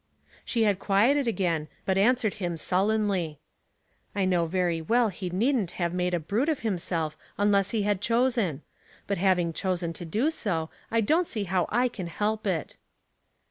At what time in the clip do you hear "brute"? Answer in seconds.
6.19-6.49